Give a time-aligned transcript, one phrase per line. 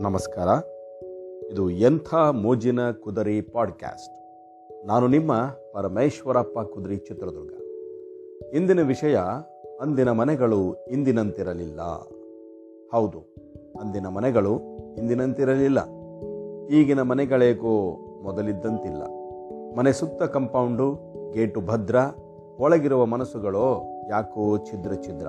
[0.00, 0.48] ನಮಸ್ಕಾರ.
[1.52, 4.16] ಇದು ಎಂಥ ಮೋಜಿನ ಕುದರಿ ಪಾಡ್ಕ್ಯಾಸ್ಟ್.
[4.86, 5.32] ನಾನು ನಿಮ್ಮ
[5.72, 7.52] ಪರಮೇಶ್ವರಪ್ಪ ಕುದುರಿ ಚಿತ್ರದುರ್ಗ.
[8.54, 9.18] ಇಂದಿನ ವಿಷಯ,
[9.80, 11.80] ಅಂದಿನ ಮನೆಗಳು ಇಂದಿನಂತಿರಲಿಲ್ಲ.
[12.92, 13.34] ಹೌದು,
[13.80, 14.60] ಅಂದಿನ ಮನೆಗಳು
[14.98, 15.78] ಇಂದಿನಂತಿರಲಿಲ್ಲ.
[16.66, 19.02] ಈಗಿನ ಮನೆಗಳೇಗೋ ಮೊದಲಿದ್ದಂತಿಲ್ಲ.
[19.76, 20.94] ಮನೆ ಸುತ್ತ ಕಂಪೌಂಡು,
[21.32, 21.96] ಗೇಟು ಭದ್ರ,
[22.58, 23.80] ಒಳಗಿರುವ ಮನಸ್ಸುಗಳು
[24.10, 25.26] ಯಾಕೋ ಛಿದ್ರ ಛಿದ್ರ.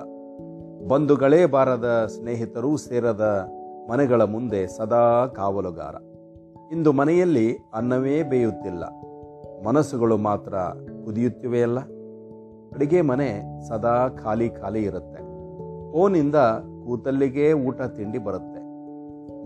[0.88, 3.48] ಬಂಧುಗಳೇ ಬಾರದ ಸ್ನೇಹಿತರೂ ಸೇರದ
[3.90, 5.94] ಮನೆಗಳ ಮುಂದೆ ಸದಾ ಕಾವಲುಗಾರ.
[6.72, 8.84] ಇಂದು ಮನೆಯಲ್ಲಿ ಅನ್ನವೇ ಬೇಯುತ್ತಿಲ್ಲ.
[9.66, 10.54] ಮನಸ್ಸುಗಳು ಮಾತ್ರ
[11.04, 11.78] ಕುದಿಯುತ್ತಿವೆಯಲ್ಲ
[12.74, 15.18] ಅಡಿಗೆ ಮನೆ ಸದಾ ಖಾಲಿ ಖಾಲಿ ಇರುತ್ತೆ.
[15.92, 16.34] ಫೋನಿಂದ
[16.84, 18.62] ಕೂತಲ್ಲಿಗೆ ಊಟ ತಿಂಡಿ ಬರುತ್ತೆ.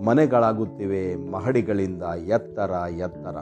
[0.04, 3.36] ಮನೆಗಳಾಗುತ್ತಿವೆ ಮಹಡಿಗಳಿಂದ ಎತ್ತರ ಎತ್ತರ.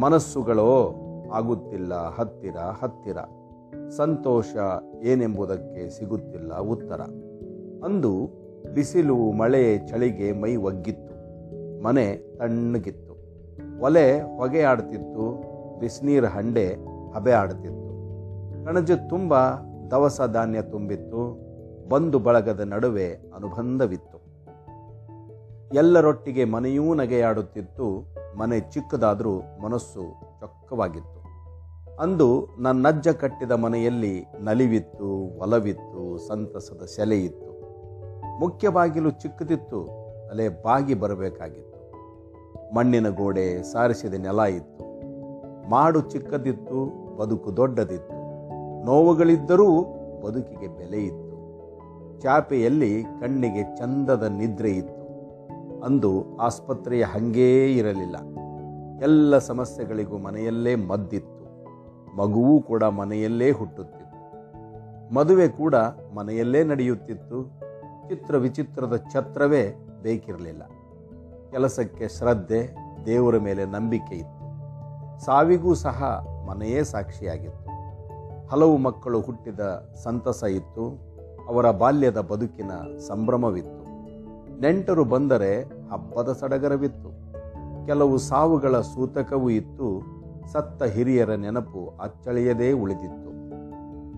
[0.00, 0.94] ಮನಸ್ಸುಗಳು
[1.30, 3.16] ಆಗುತ್ತಿಲ್ಲ ಹತ್ತಿರ ಹತ್ತಿರ.
[3.88, 4.56] ಸಂತೋಷ
[5.02, 7.00] ಏನೆಂಬುದಕ್ಕೆ ಸಿಗುತ್ತಿಲ್ಲ ಉತ್ತರ.
[7.84, 8.41] ಅಂದು
[8.74, 11.12] ಬಿಸಿಲು ಮಳೆ ಚಳಿಗೆ ಮೈ ಒಗ್ಗಿತ್ತು.
[11.82, 13.12] ಮನೆ ತಣ್ಣಗಿತ್ತು.
[13.80, 16.74] ಒಲೆ ಹೊಗೆ ಆಡ್ತಿತ್ತು ಬಿಸಿನೀರು ಹಂಡೆ
[17.14, 17.92] ಹಬೆ ಆಡ್ತಿತ್ತು
[18.64, 19.34] ಕಣಜ ತುಂಬ
[19.90, 21.42] ದವಸ ಧಾನ್ಯ ತುಂಬಿತ್ತು.
[21.88, 24.22] ಬಂಧು ಬಳಗದ ನಡುವೆ ಅನುಬಂಧವಿತ್ತು.
[25.74, 28.14] ಎಲ್ಲರೊಟ್ಟಿಗೆ ಮನೆಯೂ ನಗೆಯಾಡುತ್ತಿತ್ತು.
[28.38, 30.00] ಮನೆ ಚಿಕ್ಕದಾದರೂ ಮನಸ್ಸು
[30.40, 31.22] ಚೊಕ್ಕವಾಗಿತ್ತು.
[31.96, 37.51] ಅಂದು ನನ್ನಜ್ಜ ಕಟ್ಟಿದ ಮನೆಯಲ್ಲಿ ನಲಿವಿತ್ತು, ಒಲವಿತ್ತು, ಸಂತಸದ ಸೆಲೆಯಿತ್ತು.
[38.42, 39.84] ಮುಖ್ಯ ಬಾಗಿಲು ಚಿಕ್ಕದಿತ್ತು,
[40.30, 41.92] ಅಲೆ ಬಾಗಿ ಬರಬೇಕಾಗಿತ್ತು.
[42.74, 44.84] ಮಣ್ಣಿನ ಗೋಡೆ ಸಾರಿಸಿದ ನೆಲ ಇತ್ತು.
[45.70, 48.14] ಮಾಡು ಚಿಕ್ಕದಿತ್ತು, ಬದುಕು ದೊಡ್ಡದಿತ್ತು.
[48.84, 49.82] ನೋವುಗಳಿದ್ದರೂ
[50.24, 51.32] ಬದುಕಿಗೆ ಬೆಲೆ ಇತ್ತು.
[52.20, 55.02] ಚಾಪೆಯಲ್ಲಿ ಕಣ್ಣಿಗೆ ಚಂದದ ನಿದ್ರೆ ಇತ್ತು.
[55.80, 58.16] ಅಂದು ಆಸ್ಪತ್ರೆಯ ಹಂಗೇ ಇರಲಿಲ್ಲ.
[59.02, 61.42] ಎಲ್ಲ ಸಮಸ್ಯೆಗಳಿಗೂ ಮನೆಯಲ್ಲೇ ಮದ್ದಿತ್ತು.
[62.16, 64.12] ಮಗುವೂ ಕೂಡ ಮನೆಯಲ್ಲೇ ಹುಟ್ಟುತ್ತಿತ್ತು.
[65.14, 65.74] ಮದುವೆ ಕೂಡ
[66.14, 67.62] ಮನೆಯಲ್ಲೇ ನಡೆಯುತ್ತಿತ್ತು.
[68.12, 70.62] ಚಿತ್ರ ವಿಚಿತ್ರದ ಛತ್ರವೇ ಬೇಕಿರಲಿಲ್ಲ.
[71.50, 72.74] ಕೆಲಸಕ್ಕೆ ಶ್ರದ್ಧೆ,
[73.06, 74.42] ದೇವರ ಮೇಲೆ ನಂಬಿಕೆ ಇತ್ತು.
[75.24, 77.70] ಸಾವಿಗೂ ಸಹ ಮನೆಯೇ ಸಾಕ್ಷಿಯಾಗಿತ್ತು.
[78.48, 79.60] ಹಲವು ಮಕ್ಕಳು ಹುಟ್ಟಿದ
[80.02, 80.98] ಸಂತಸ ಇತ್ತು.
[81.48, 83.84] ಅವರ ಬಾಲ್ಯದ ಬದುಕಿನ ಸಂಭ್ರಮವಿತ್ತು.
[84.60, 87.08] ನೆಂಟರು ಬಂದರೆ ಹಬ್ಬದ ಸಡಗರವಿತ್ತು.
[87.86, 90.02] ಕೆಲವು ಸಾವುಗಳ ಸೂತಕವೂ ಇತ್ತು.
[90.52, 93.32] ಸತ್ತ ಹಿರಿಯರ ನೆನಪು ಅಚ್ಚಳಿಯದೇ ಉಳಿದಿತ್ತು.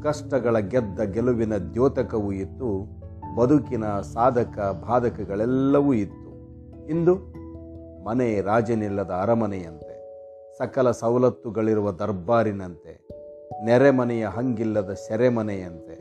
[0.03, 3.04] ಕಷ್ಟಗಳ ಗೆದ್ದ ಗೆಲುವಿನ ದ್ಯೋತಕವೂ ಇತ್ತು.
[3.37, 4.59] ಬದುಕಿನ ಸಾಧಕ
[4.89, 6.31] ಬಾಧಕಗಳೆಲ್ಲವೂ ಇತ್ತು.
[6.87, 7.15] ಇಂದು
[8.05, 9.95] ಮನೆ ರಾಜನಿಲ್ಲದ ಅರಮನೆಯಂತೆ,
[10.59, 13.09] ಸಕಲ ಸವಲತ್ತುಗಳಿರುವ ದರ್ಬಾರಿನಂತೆ,
[13.65, 15.97] ನೆರೆಮನೆಯ ಹಂಗಿಲ್ಲದ ಸೆರೆಮನೆಯಂತೆ,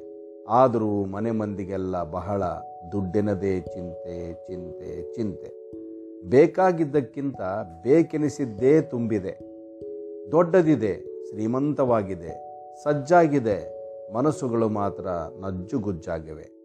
[0.49, 2.43] ಆದರೂ ಮನೆ ಮಂದಿಗೆಲ್ಲ ಬಹಳ
[2.91, 5.49] ದುಡ್ಡಿನದೇ ಚಿಂತೆ ಚಿಂತೆ ಚಿಂತೆ.
[6.29, 7.41] ಬೇಕಾಗಿದ್ದಕ್ಕಿಂತ
[7.83, 9.33] ಬೇಕೆನಿಸಿದ್ದೇ ತುಂಬಿದೆ.
[10.31, 12.33] ದೊಡ್ಡದಿದೆ, ಶ್ರೀಮಂತವಾಗಿದೆ,
[12.83, 13.57] ಸಜ್ಜಾಗಿದೆ,
[14.13, 15.07] ಮನಸ್ಸುಗಳು ಮಾತ್ರ
[15.41, 16.62] ನಜ್ಜುಗುಜ್ಜಾಗಿವೆ.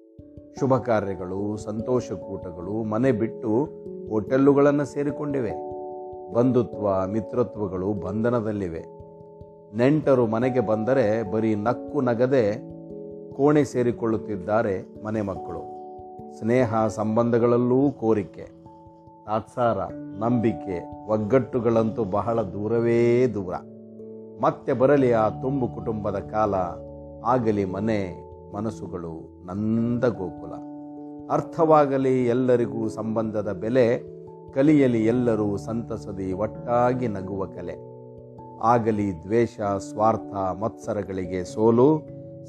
[0.60, 3.69] ಶುಭ ಕಾರ್ಯಗಳು, ಸಂತೋಷ ಕೂಟಗಳು, ಮನೆ ಬಿಟ್ಟು
[4.09, 5.50] ಹೋಟೆಲ್ಲುಗಳನ್ನು ಸೇರಿಕೊಂಡಿವೆ.
[6.32, 8.84] ಬಂಧುತ್ವ, ಮಿತ್ರತ್ವಗಳು ಬಂಧನದಲ್ಲಿವೆ.
[9.76, 12.54] ನೆಂಟರು ಮನೆಗೆ ಬಂದರೆ ಬರೀ ನಕ್ಕು ನಗದೆ
[13.32, 15.78] ಕೋಣೆ ಸೇರಿಕೊಳ್ಳುತ್ತಿದ್ದಾರೆ ಮನೆ ಮಕ್ಕಳು.
[16.38, 18.48] ಸ್ನೇಹ ಸಂಬಂಧಗಳಲ್ಲೂ ಕೋರಿಕೆ.
[19.26, 23.54] ತಾತ್ಸಾರ, ನಂಬಿಕೆ, ಒಗ್ಗಟ್ಟುಗಳಂತೂ ಬಹಳ ದೂರವೇ ದೂರ.
[24.41, 26.54] ಮತ್ತೆ ಬರಲಿ ಆ ತುಂಬು ಕುಟುಂಬದ ಕಾಲ,
[27.25, 30.53] ಆಗಲಿ ಮನೆ ಮನಸ್ಸುಗಳು ನಂದ ಗೋಕುಲ.
[31.31, 34.19] ಅರ್ಥವಾಗಲಿ ಎಲ್ಲರಿಗೂ ಸಂಬಂಧದ ಬೆಲೆ,
[34.53, 37.88] ಕಲಿಯಲಿ ಎಲ್ಲರೂ ಸಂತಸದಿ ಒಟ್ಟಾಗಿ ನಗುವ ಕಲೆ.
[38.62, 41.98] ಆಗಲಿ ದ್ವೇಷ, ಸ್ವಾರ್ಥ, ಮತ್ಸರಗಳಿಗೆ ಸೋಲು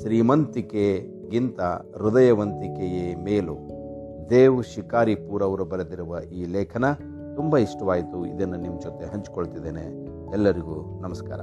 [0.02, 1.62] ಶ್ರೀಮಂತಿಕೆಗಿಂತ
[1.98, 3.58] ಹೃದಯವಂತಿಕೆಯೇ ಮೇಲು.
[4.30, 6.86] ದೇವ್ ಶಿಕಾರಿಪುರ್ ಅವರು ಬರೆದಿರುವ ಈ ಲೇಖನ
[7.36, 8.26] ತುಂಬ ಇಷ್ಟವಾಯಿತು.
[8.26, 10.06] ಇದನ್ನು ನಿಮ್ಮ ಜೊತೆ ಹಂಚಿಕೊಳ್ತಿದ್ದೇನೆ.
[10.32, 11.40] ಎಲ್ಲರಿಗೂ ನಮಸ್ಕಾರ.